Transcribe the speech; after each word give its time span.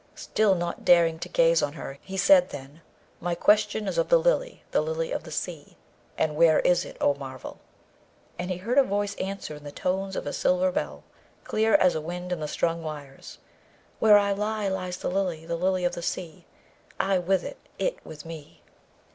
Still 0.15 0.55
not 0.55 0.83
daring 0.83 1.19
to 1.19 1.29
gaze 1.29 1.61
on 1.61 1.73
her, 1.73 1.99
he 2.01 2.17
said 2.17 2.49
then, 2.49 2.81
'My 3.19 3.35
question 3.35 3.87
is 3.87 3.99
of 3.99 4.09
the 4.09 4.17
Lily, 4.17 4.63
the 4.71 4.81
Lily 4.81 5.11
of 5.11 5.25
the 5.25 5.31
Sea, 5.31 5.77
and 6.17 6.35
where 6.35 6.59
is 6.61 6.83
it, 6.85 6.97
O 6.99 7.13
marvel?' 7.13 7.59
And 8.39 8.49
he 8.49 8.57
heard 8.57 8.79
a 8.79 8.83
voice 8.83 9.13
answer 9.17 9.53
in 9.53 9.63
the 9.63 9.71
tones 9.71 10.15
of 10.15 10.25
a 10.25 10.33
silver 10.33 10.71
bell, 10.71 11.03
clear 11.43 11.75
as 11.75 11.93
a 11.93 12.01
wind 12.01 12.31
in 12.31 12.47
strung 12.47 12.81
wires, 12.81 13.37
'Where 13.99 14.17
I 14.17 14.31
lie, 14.31 14.67
lies 14.69 14.97
the 14.97 15.07
Lily, 15.07 15.45
the 15.45 15.55
Lily 15.55 15.85
of 15.85 15.93
the 15.93 16.01
Sea; 16.01 16.45
I 16.99 17.19
with 17.19 17.43
it, 17.43 17.57
it 17.77 18.03
with 18.03 18.25
me.' 18.25 18.63